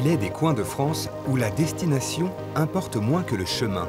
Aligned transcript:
Il 0.00 0.06
est 0.06 0.16
des 0.16 0.30
coins 0.30 0.54
de 0.54 0.62
France 0.62 1.08
où 1.26 1.34
la 1.34 1.50
destination 1.50 2.30
importe 2.54 2.94
moins 2.94 3.24
que 3.24 3.34
le 3.34 3.44
chemin. 3.44 3.88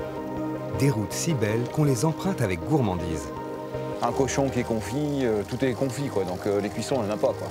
Des 0.79 0.89
routes 0.89 1.13
si 1.13 1.35
belles 1.35 1.69
qu'on 1.71 1.83
les 1.83 2.03
emprunte 2.03 2.41
avec 2.41 2.61
gourmandise. 2.67 3.27
Un 4.01 4.11
cochon 4.11 4.49
qui 4.49 4.61
est 4.61 4.63
confit, 4.63 5.23
euh, 5.23 5.43
tout 5.47 5.63
est 5.63 5.73
confit, 5.73 6.07
quoi. 6.07 6.23
Donc 6.23 6.47
euh, 6.47 6.61
les 6.61 6.69
cuissons, 6.69 6.95
on 6.95 7.03
n'en 7.03 7.13
a 7.13 7.17
pas, 7.17 7.33
quoi. 7.37 7.47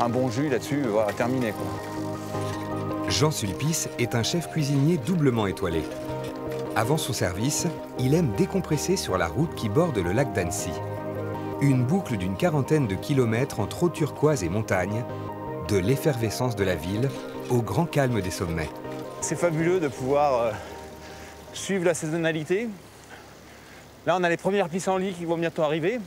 Un 0.00 0.08
bon 0.08 0.28
jus 0.28 0.48
là-dessus, 0.48 0.82
voilà, 0.90 1.12
terminé, 1.12 1.52
quoi. 1.52 3.10
Jean 3.10 3.30
Sulpice 3.30 3.88
est 4.00 4.16
un 4.16 4.24
chef 4.24 4.50
cuisinier 4.50 4.96
doublement 4.96 5.46
étoilé. 5.46 5.82
Avant 6.74 6.96
son 6.96 7.12
service, 7.12 7.68
il 8.00 8.14
aime 8.14 8.32
décompresser 8.36 8.96
sur 8.96 9.18
la 9.18 9.28
route 9.28 9.54
qui 9.54 9.68
borde 9.68 9.98
le 9.98 10.10
lac 10.10 10.32
d'Annecy. 10.32 10.72
Une 11.60 11.84
boucle 11.84 12.16
d'une 12.16 12.34
quarantaine 12.34 12.88
de 12.88 12.96
kilomètres 12.96 13.60
entre 13.60 13.84
eau 13.84 13.88
turquoise 13.88 14.42
et 14.42 14.48
montagne, 14.48 15.04
de 15.68 15.76
l'effervescence 15.76 16.56
de 16.56 16.64
la 16.64 16.74
ville 16.74 17.08
au 17.50 17.62
grand 17.62 17.86
calme 17.86 18.20
des 18.20 18.30
sommets. 18.30 18.70
C'est 19.20 19.36
fabuleux 19.36 19.80
de 19.80 19.88
pouvoir 19.88 20.40
euh, 20.40 20.52
suivre 21.52 21.84
la 21.84 21.94
saisonnalité. 21.94 22.68
Là, 24.06 24.16
on 24.18 24.22
a 24.22 24.28
les 24.28 24.36
premières 24.36 24.68
pissenlits 24.68 25.12
qui 25.12 25.24
vont 25.24 25.38
bientôt 25.38 25.62
arriver. 25.62 25.98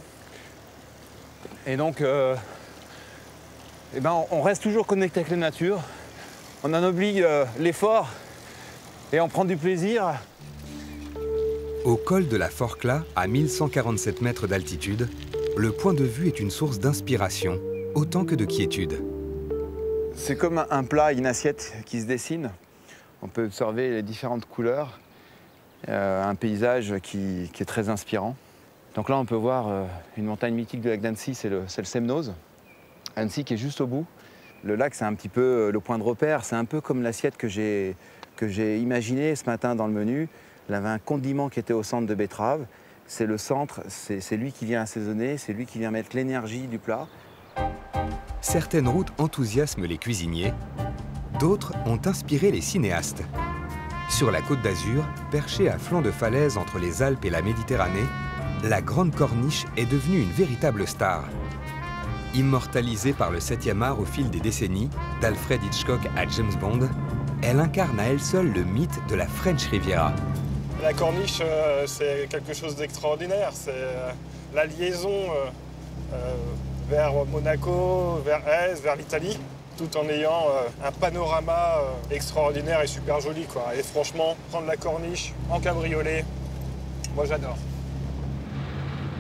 Et 1.66 1.78
donc, 1.78 2.02
euh, 2.02 2.36
eh 3.96 4.00
ben, 4.00 4.24
on 4.32 4.42
reste 4.42 4.64
toujours 4.64 4.86
connecté 4.86 5.22
avec 5.22 5.32
la 5.32 5.38
nature. 5.38 5.80
On 6.64 6.74
en 6.74 6.84
oublie 6.84 7.24
euh, 7.24 7.46
l'effort 7.60 8.10
et 9.14 9.20
on 9.20 9.30
prend 9.30 9.46
du 9.46 9.58
plaisir. 9.58 10.14
Au 11.86 11.96
col 11.96 12.28
de 12.28 12.38
la 12.38 12.50
Forclaz, 12.50 13.04
à 13.16 13.28
1147 13.28 14.22
mètres 14.22 14.48
d'altitude, 14.48 15.10
le 15.56 15.72
point 15.72 15.94
de 15.94 16.04
vue 16.04 16.28
est 16.28 16.40
une 16.40 16.52
source 16.52 16.80
d'inspiration 16.80 17.60
autant 17.96 18.26
que 18.26 18.36
de 18.36 18.46
quiétude. 18.46 19.02
C'est 20.18 20.36
comme 20.36 20.66
un 20.70 20.84
plat, 20.84 21.14
une 21.14 21.26
assiette 21.26 21.74
qui 21.86 22.02
se 22.02 22.06
dessine. 22.06 22.50
On 23.22 23.28
peut 23.28 23.46
observer 23.46 23.92
les 23.92 24.02
différentes 24.02 24.46
couleurs, 24.46 25.00
euh, 25.88 26.28
un 26.28 26.36
paysage 26.36 26.96
qui, 27.02 27.50
est 27.58 27.66
très 27.66 27.88
inspirant. 27.88 28.36
Donc 28.96 29.10
là, 29.10 29.18
on 29.18 29.26
peut 29.26 29.36
voir 29.36 29.68
euh, 29.70 29.86
une 30.18 30.26
montagne 30.26 30.54
mythique 30.54 30.82
du 30.82 30.90
lac 30.90 31.00
d'Annecy, 31.00 31.34
c'est 31.34 31.50
le, 31.50 31.62
le 31.62 31.84
Semnoz. 31.84 32.34
Annecy 33.16 33.46
qui 33.46 33.54
est 33.54 33.58
juste 33.58 33.80
au 33.80 33.88
bout. 33.88 34.06
Le 34.64 34.76
lac, 34.76 34.96
c'est 34.96 35.06
un 35.06 35.14
petit 35.14 35.30
peu 35.30 35.42
euh, 35.42 35.72
le 35.72 35.80
point 35.80 35.98
de 35.98 36.04
repère. 36.04 36.44
C'est 36.44 36.58
un 36.58 36.66
peu 36.66 36.82
comme 36.82 37.04
l'assiette 37.04 37.38
que 37.38 37.48
j'ai 37.48 37.96
imaginée 38.80 39.36
ce 39.36 39.46
matin 39.46 39.76
dans 39.76 39.88
le 39.88 39.94
menu. 39.94 40.28
Il 40.68 40.76
avait 40.76 40.90
un 40.90 41.00
condiment 41.00 41.48
qui 41.48 41.60
était 41.60 41.74
au 41.74 41.84
centre 41.84 42.08
de 42.08 42.16
betterave. 42.16 42.66
C'est 43.06 43.28
le 43.28 43.38
centre, 43.38 43.82
c'est 43.88 44.36
lui 44.36 44.52
qui 44.52 44.66
vient 44.66 44.82
assaisonner, 44.82 45.38
c'est 45.38 45.54
lui 45.54 45.66
qui 45.66 45.80
vient 45.80 45.92
mettre 45.92 46.14
l'énergie 46.14 46.68
du 46.68 46.80
plat. 46.80 47.08
Certaines 48.42 48.88
routes 48.88 49.12
enthousiasment 49.18 49.86
les 49.86 49.98
cuisiniers, 49.98 50.54
d'autres 51.40 51.74
ont 51.86 52.00
inspiré 52.06 52.52
les 52.52 52.62
cinéastes. 52.62 53.24
Sur 54.10 54.32
la 54.32 54.42
côte 54.42 54.62
d'Azur, 54.62 55.06
perchée 55.32 55.70
à 55.70 55.78
flanc 55.78 56.02
de 56.02 56.12
falaise 56.12 56.58
entre 56.58 56.80
les 56.80 57.02
Alpes 57.02 57.26
et 57.26 57.30
la 57.30 57.42
Méditerranée, 57.42 58.06
la 58.64 58.82
Grande 58.82 59.14
Corniche 59.14 59.66
est 59.76 59.86
devenue 59.86 60.22
une 60.22 60.32
véritable 60.32 60.88
star. 60.88 61.24
Immortalisée 62.34 63.14
par 63.14 63.32
le 63.32 63.40
7e 63.40 63.82
art 63.82 64.00
au 64.00 64.06
fil 64.06 64.30
des 64.30 64.40
décennies, 64.40 64.90
d'Alfred 65.22 65.64
Hitchcock 65.64 66.02
à 66.16 66.28
James 66.28 66.54
Bond, 66.60 66.88
elle 67.42 67.60
incarne 67.60 68.00
à 68.00 68.06
elle 68.06 68.20
seule 68.20 68.52
le 68.52 68.64
mythe 68.64 69.00
de 69.10 69.16
la 69.16 69.28
French 69.28 69.66
Riviera. 69.68 70.14
La 70.82 70.94
corniche, 70.94 71.40
euh, 71.42 71.86
c'est 71.88 72.28
quelque 72.30 72.54
chose 72.54 72.76
d'extraordinaire. 72.76 73.52
C'est 73.54 73.72
euh, 73.74 74.12
la 74.54 74.66
liaison 74.66 75.10
euh, 76.14 76.36
vers 76.90 77.14
Monaco, 77.26 78.22
vers 78.26 78.42
Aise, 78.48 78.82
vers 78.82 78.96
l'Italie, 78.96 79.38
tout 79.78 79.98
en 79.98 80.08
ayant 80.10 80.46
un 80.84 80.92
panorama 80.92 81.82
extraordinaire 82.10 82.82
et 82.82 82.88
super 82.88 83.20
joli. 83.20 83.44
Quoi. 83.46 83.76
Et 83.78 83.84
franchement, 83.84 84.36
prendre 84.50 84.68
la 84.68 84.78
corniche 84.78 85.34
en 85.50 85.60
cabriolet, 85.60 86.26
moi 87.16 87.26
j'adore. 87.26 87.58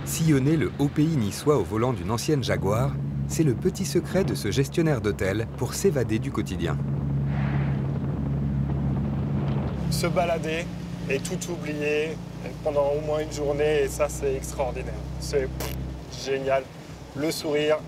Sillonner 0.05 0.55
le 0.55 0.71
haut 0.79 0.87
pays 0.87 1.17
niçois 1.17 1.57
au 1.57 1.63
volant 1.63 1.93
d'une 1.93 2.11
ancienne 2.11 2.43
Jaguar, 2.43 2.91
c'est 3.27 3.43
le 3.43 3.53
petit 3.53 3.85
secret 3.85 4.23
de 4.23 4.35
ce 4.35 4.51
gestionnaire 4.51 5.01
d'hôtel 5.01 5.47
pour 5.57 5.73
s'évader 5.73 6.17
du 6.17 6.31
quotidien. 6.31 6.77
Se 9.91 10.07
balader 10.07 10.65
et 11.09 11.19
tout 11.19 11.51
oublier 11.51 12.15
pendant 12.63 12.91
au 12.97 13.01
moins 13.05 13.19
une 13.19 13.31
journée, 13.31 13.83
et 13.83 13.87
ça 13.89 14.07
c'est 14.07 14.35
extraordinaire. 14.35 14.93
C'est 15.19 15.49
génial. 16.25 16.63
Le 17.19 17.31
sourire 17.31 17.79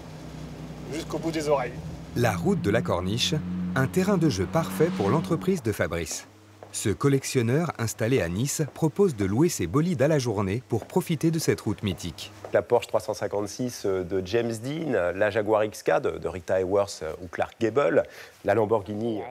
jusqu'au 0.91 1.19
bout 1.19 1.31
des 1.31 1.49
oreilles. 1.49 1.73
La 2.15 2.35
route 2.35 2.61
de 2.61 2.71
la 2.71 2.81
Corniche, 2.81 3.35
un 3.75 3.85
terrain 3.85 4.17
de 4.17 4.27
jeu 4.27 4.47
parfait 4.51 4.89
pour 4.97 5.09
l'entreprise 5.09 5.61
de 5.61 5.71
Fabrice. 5.71 6.27
Ce 6.71 6.89
collectionneur 6.89 7.71
installé 7.77 8.21
à 8.21 8.29
Nice 8.29 8.63
propose 8.73 9.15
de 9.15 9.25
louer 9.25 9.49
ses 9.49 9.67
bolides 9.67 10.01
à 10.01 10.07
la 10.07 10.17
journée 10.17 10.63
pour 10.67 10.85
profiter 10.85 11.29
de 11.29 11.37
cette 11.37 11.61
route 11.61 11.83
mythique. 11.83 12.31
La 12.53 12.63
Porsche 12.63 12.87
356 12.87 13.83
euh, 13.85 14.03
de 14.03 14.25
James 14.25 14.53
Dean, 14.63 15.13
la 15.15 15.29
Jaguar 15.29 15.67
XK 15.67 16.01
de, 16.01 16.27
Rita 16.27 16.59
Hayworth 16.59 17.01
euh, 17.03 17.13
ou 17.21 17.27
Clark 17.27 17.55
Gable, 17.59 18.03
la 18.45 18.55
Lamborghini. 18.55 19.21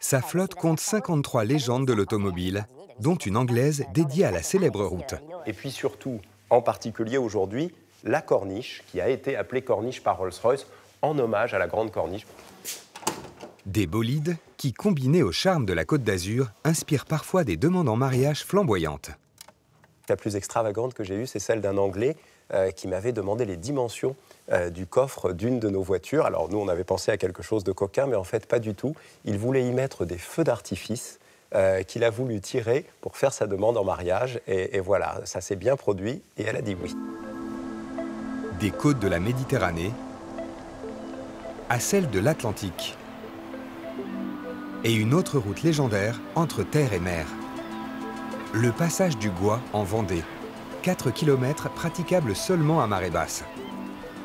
Sa 0.00 0.22
flotte 0.22 0.54
compte 0.54 0.80
53 0.80 1.44
légendes 1.44 1.86
de 1.86 1.92
l'automobile, 1.92 2.66
dont 3.00 3.16
une 3.16 3.36
anglaise 3.36 3.84
dédiée 3.92 4.24
à 4.24 4.30
la 4.30 4.42
célèbre 4.42 4.84
route. 4.84 5.14
Et 5.46 5.52
puis 5.52 5.70
surtout, 5.70 6.20
en 6.48 6.62
particulier 6.62 7.18
aujourd'hui, 7.18 7.72
la 8.04 8.22
Corniche, 8.22 8.82
qui 8.90 9.00
a 9.00 9.08
été 9.08 9.36
appelée 9.36 9.62
Corniche 9.62 10.02
par 10.02 10.18
Rolls-Royce 10.18 10.66
en 11.02 11.18
hommage 11.18 11.54
à 11.54 11.58
la 11.58 11.66
Grande 11.66 11.90
Corniche. 11.90 12.26
Des 13.66 13.86
bolides 13.86 14.36
qui, 14.56 14.72
combinés 14.72 15.22
au 15.22 15.32
charme 15.32 15.66
de 15.66 15.72
la 15.72 15.84
Côte 15.84 16.02
d'Azur, 16.02 16.50
inspirent 16.64 17.06
parfois 17.06 17.44
des 17.44 17.56
demandes 17.56 17.88
en 17.88 17.96
mariage 17.96 18.44
flamboyantes. 18.44 19.10
La 20.08 20.16
plus 20.16 20.36
extravagante 20.36 20.94
que 20.94 21.04
j'ai 21.04 21.14
eue, 21.14 21.26
c'est 21.26 21.38
celle 21.38 21.60
d'un 21.60 21.78
Anglais 21.78 22.16
euh, 22.52 22.70
qui 22.70 22.88
m'avait 22.88 23.12
demandé 23.12 23.44
les 23.44 23.56
dimensions 23.56 24.16
euh, 24.50 24.68
du 24.68 24.84
coffre 24.84 25.32
d'une 25.32 25.60
de 25.60 25.68
nos 25.68 25.82
voitures. 25.82 26.26
Alors 26.26 26.48
nous, 26.50 26.58
on 26.58 26.68
avait 26.68 26.84
pensé 26.84 27.12
à 27.12 27.16
quelque 27.16 27.42
chose 27.42 27.62
de 27.62 27.72
coquin, 27.72 28.06
mais 28.06 28.16
en 28.16 28.24
fait 28.24 28.46
pas 28.46 28.58
du 28.58 28.74
tout. 28.74 28.94
Il 29.24 29.38
voulait 29.38 29.66
y 29.66 29.72
mettre 29.72 30.04
des 30.04 30.18
feux 30.18 30.44
d'artifice 30.44 31.20
euh, 31.54 31.82
qu'il 31.82 32.02
a 32.02 32.10
voulu 32.10 32.40
tirer 32.40 32.84
pour 33.00 33.16
faire 33.16 33.32
sa 33.32 33.46
demande 33.46 33.76
en 33.76 33.84
mariage. 33.84 34.40
Et, 34.48 34.76
et 34.76 34.80
voilà, 34.80 35.20
ça 35.24 35.40
s'est 35.40 35.56
bien 35.56 35.76
produit 35.76 36.20
et 36.36 36.42
elle 36.42 36.56
a 36.56 36.62
dit 36.62 36.76
oui. 36.82 36.94
Des 38.62 38.70
côtes 38.70 39.00
de 39.00 39.08
la 39.08 39.18
Méditerranée 39.18 39.92
à 41.68 41.80
celles 41.80 42.08
de 42.10 42.20
l'Atlantique 42.20 42.96
et 44.84 44.94
une 44.94 45.14
autre 45.14 45.40
route 45.40 45.64
légendaire 45.64 46.20
entre 46.36 46.62
terre 46.62 46.92
et 46.92 47.00
mer. 47.00 47.26
Le 48.52 48.70
passage 48.70 49.18
du 49.18 49.30
Gois 49.30 49.60
en 49.72 49.82
Vendée, 49.82 50.22
4 50.82 51.10
km 51.10 51.70
praticables 51.70 52.36
seulement 52.36 52.80
à 52.80 52.86
marée 52.86 53.10
basse. 53.10 53.42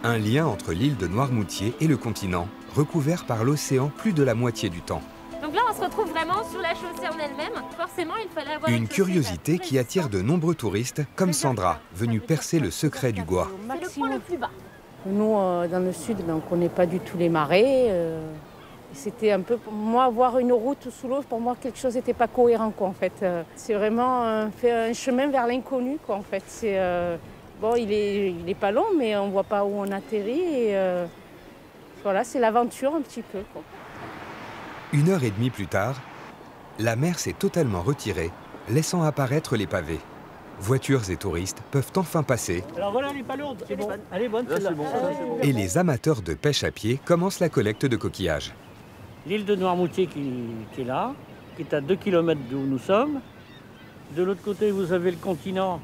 Un 0.03 0.19
lien 0.19 0.45
entre 0.45 0.71
l'île 0.71 0.97
de 0.97 1.07
Noirmoutier 1.07 1.73
et 1.81 1.87
le 1.87 1.97
continent, 1.97 2.47
recouvert 2.75 3.25
par 3.25 3.43
l'océan 3.43 3.89
plus 3.89 4.13
de 4.13 4.21
la 4.21 4.35
moitié 4.35 4.69
du 4.69 4.81
temps. 4.81 5.01
Là, 5.57 5.63
on 5.71 5.73
se 5.73 5.81
retrouve 5.81 6.11
vraiment 6.11 6.43
sur 6.51 6.61
la 6.61 6.75
chaussée 6.75 7.07
en 7.07 7.17
elle-même. 7.17 7.63
Forcément, 7.75 8.13
il 8.23 8.29
fallait 8.29 8.53
avoir 8.53 8.69
une, 8.69 8.87
curiosité 8.87 9.57
qui 9.57 9.79
attire 9.79 10.07
de 10.07 10.21
nombreux 10.21 10.53
touristes, 10.53 11.01
comme 11.15 11.33
Sandra, 11.33 11.79
venue 11.95 12.19
percer 12.19 12.59
le 12.59 12.69
secret 12.69 13.11
du. 13.11 13.21
C'est 13.21 13.81
le 13.81 13.99
point 13.99 14.13
le 14.13 14.19
plus 14.19 14.37
bas. 14.37 14.51
Nous, 15.07 15.35
euh, 15.35 15.67
dans 15.67 15.79
le 15.79 15.93
sud, 15.93 16.17
ben, 16.17 16.33
on 16.33 16.35
ne 16.35 16.41
connaît 16.41 16.69
pas 16.69 16.85
du 16.85 16.99
tout 16.99 17.17
les 17.17 17.29
marées. 17.29 17.87
Euh, 17.89 18.21
c'était 18.93 19.31
un 19.31 19.41
peu, 19.41 19.57
pour 19.57 19.73
moi, 19.73 20.07
voir 20.09 20.37
une 20.37 20.51
route 20.53 20.89
sous 20.91 21.07
l'eau, 21.07 21.23
pour 21.27 21.39
moi, 21.39 21.55
quelque 21.59 21.79
chose 21.79 21.95
n'était 21.95 22.13
pas 22.13 22.27
cohérent, 22.27 22.69
quoi, 22.69 22.89
en 22.89 22.93
fait. 22.93 23.13
Euh, 23.23 23.41
c'est 23.55 23.73
vraiment 23.73 24.25
un, 24.27 24.51
un 24.63 24.93
chemin 24.93 25.25
vers 25.25 25.47
l'inconnu, 25.47 25.97
quoi, 26.05 26.17
en 26.17 26.21
fait. 26.21 26.43
C'est, 26.45 26.77
euh, 26.77 27.17
bon, 27.59 27.73
il 27.75 27.91
est, 27.91 28.29
il 28.29 28.47
est 28.47 28.53
pas 28.53 28.69
long, 28.69 28.85
mais 28.95 29.17
on 29.17 29.25
ne 29.25 29.31
voit 29.31 29.43
pas 29.43 29.65
où 29.65 29.71
on 29.75 29.91
atterrit. 29.91 30.39
Et 30.39 30.77
euh, 30.77 31.07
voilà, 32.03 32.23
c'est 32.23 32.39
l'aventure 32.39 32.93
un 32.93 33.01
petit 33.01 33.23
peu, 33.23 33.39
quoi. 33.51 33.63
Une 34.93 35.09
heure 35.09 35.23
et 35.23 35.31
demie 35.31 35.49
plus 35.49 35.67
tard, 35.67 36.01
la 36.79 36.95
mer 36.95 37.19
s'est 37.19 37.33
totalement 37.33 37.81
retirée, 37.81 38.31
laissant 38.69 39.03
apparaître 39.03 39.57
les 39.57 39.67
pavés. 39.67 39.99
Voitures 40.59 41.09
et 41.09 41.17
touristes 41.17 41.61
peuvent 41.71 41.91
enfin 41.95 42.23
passer. 42.23 42.63
Alors 42.75 42.91
voilà, 42.91 43.09
elle 43.09 43.17
n'est 43.17 43.23
pas 43.23 43.35
lourde, 43.35 43.63
c'est 43.67 43.75
bon. 43.75 43.89
Elle 44.11 44.23
est 44.23 44.29
bonne, 44.29 44.47
celle-là. 44.47 44.71
Et 45.43 45.51
les 45.51 45.77
amateurs 45.77 46.21
de 46.21 46.33
pêche 46.33 46.63
à 46.63 46.71
pied 46.71 46.99
commencent 47.05 47.39
la 47.39 47.49
collecte 47.49 47.85
de 47.85 47.95
coquillages 47.95 48.53
l'île 49.27 49.45
de 49.45 49.55
Noirmoutier 49.55 50.07
qui, 50.07 50.55
est 50.79 50.83
là, 50.83 51.13
qui 51.55 51.63
est 51.63 51.73
à 51.73 51.81
2 51.81 51.95
km 51.95 52.39
d'où 52.49 52.59
nous 52.59 52.79
sommes. 52.79 53.19
De 54.15 54.23
l'autre 54.23 54.41
côté, 54.41 54.71
vous 54.71 54.93
avez 54.93 55.11
le 55.11 55.17
continent. 55.17 55.81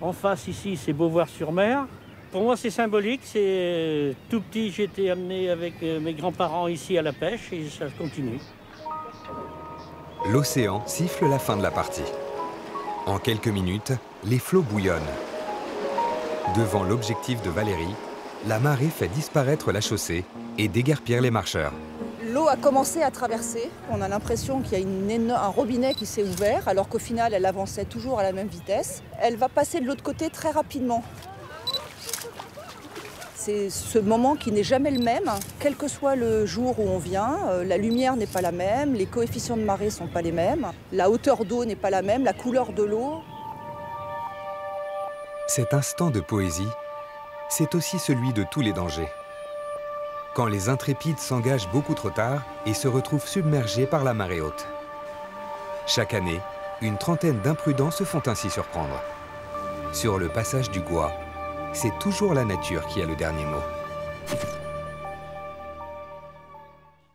En 0.00 0.12
face, 0.12 0.48
ici, 0.48 0.76
c'est 0.76 0.92
Beauvoir-sur-Mer. 0.92 1.86
Pour 2.30 2.42
moi, 2.42 2.56
c'est 2.56 2.70
symbolique. 2.70 3.22
C'est 3.24 3.38
euh, 3.40 4.12
tout 4.28 4.40
petit, 4.40 4.70
j'ai 4.70 4.84
été 4.84 5.10
amené 5.10 5.50
avec 5.50 5.74
euh, 5.82 5.98
mes 6.00 6.12
grands-parents 6.12 6.68
ici 6.68 6.98
à 6.98 7.02
la 7.02 7.12
pêche 7.12 7.52
et 7.52 7.68
ça 7.68 7.86
continue. 7.96 8.38
L'océan 10.30 10.86
siffle 10.86 11.26
la 11.28 11.38
fin 11.38 11.56
de 11.56 11.62
la 11.62 11.70
partie. 11.70 12.02
En 13.06 13.18
quelques 13.18 13.48
minutes, 13.48 13.92
les 14.24 14.38
flots 14.38 14.62
bouillonnent. 14.62 15.00
Devant 16.56 16.82
l'objectif 16.82 17.40
de 17.42 17.50
Valérie, 17.50 17.94
la 18.46 18.58
marée 18.58 18.88
fait 18.88 19.08
disparaître 19.08 19.72
la 19.72 19.80
chaussée 19.80 20.24
et 20.58 20.68
déguerpir 20.68 21.22
les 21.22 21.30
marcheurs. 21.30 21.72
L'eau 22.32 22.48
a 22.48 22.56
commencé 22.56 23.02
à 23.02 23.10
traverser. 23.10 23.70
On 23.90 24.02
a 24.02 24.08
l'impression 24.08 24.60
qu'il 24.60 24.72
y 24.72 24.76
a 24.76 24.78
une 24.80 25.30
un 25.30 25.48
robinet 25.48 25.94
qui 25.94 26.04
s'est 26.04 26.22
ouvert, 26.22 26.68
alors 26.68 26.88
qu'au 26.88 26.98
final, 26.98 27.32
elle 27.32 27.46
avançait 27.46 27.86
toujours 27.86 28.18
à 28.18 28.22
la 28.22 28.32
même 28.32 28.48
vitesse. 28.48 29.02
Elle 29.20 29.36
va 29.36 29.48
passer 29.48 29.80
de 29.80 29.86
l'autre 29.86 30.02
côté 30.02 30.28
très 30.28 30.50
rapidement. 30.50 31.02
C'est 33.40 33.70
ce 33.70 34.00
moment 34.00 34.34
qui 34.34 34.50
n'est 34.50 34.64
jamais 34.64 34.90
le 34.90 34.98
même, 34.98 35.30
quel 35.60 35.76
que 35.76 35.86
soit 35.86 36.16
le 36.16 36.44
jour 36.44 36.80
où 36.80 36.88
on 36.88 36.98
vient. 36.98 37.38
Euh, 37.50 37.64
la 37.64 37.76
lumière 37.76 38.16
n'est 38.16 38.26
pas 38.26 38.40
la 38.40 38.50
même, 38.50 38.94
les 38.94 39.06
coefficients 39.06 39.56
de 39.56 39.62
marée 39.62 39.84
ne 39.86 39.90
sont 39.90 40.08
pas 40.08 40.22
les 40.22 40.32
mêmes, 40.32 40.66
la 40.90 41.08
hauteur 41.08 41.44
d'eau 41.44 41.64
n'est 41.64 41.76
pas 41.76 41.88
la 41.88 42.02
même, 42.02 42.24
la 42.24 42.32
couleur 42.32 42.72
de 42.72 42.82
l'eau. 42.82 43.22
Cet 45.46 45.72
instant 45.72 46.10
de 46.10 46.18
poésie, 46.18 46.66
c'est 47.48 47.76
aussi 47.76 48.00
celui 48.00 48.32
de 48.32 48.44
tous 48.50 48.60
les 48.60 48.72
dangers. 48.72 49.08
Quand 50.34 50.46
les 50.46 50.68
intrépides 50.68 51.20
s'engagent 51.20 51.70
beaucoup 51.70 51.94
trop 51.94 52.10
tard 52.10 52.42
et 52.66 52.74
se 52.74 52.88
retrouvent 52.88 53.26
submergés 53.26 53.86
par 53.86 54.02
la 54.02 54.14
marée 54.14 54.40
haute. 54.40 54.66
Chaque 55.86 56.12
année, 56.12 56.40
une 56.82 56.98
trentaine 56.98 57.40
d'imprudents 57.42 57.92
se 57.92 58.02
font 58.02 58.22
ainsi 58.26 58.50
surprendre. 58.50 59.00
Sur 59.92 60.18
le 60.18 60.28
passage 60.28 60.72
du 60.72 60.80
Gois, 60.80 61.12
c'est 61.72 61.98
toujours 61.98 62.34
la 62.34 62.44
nature 62.44 62.86
qui 62.86 63.02
a 63.02 63.06
le 63.06 63.16
dernier 63.16 63.44
mot. 63.44 63.77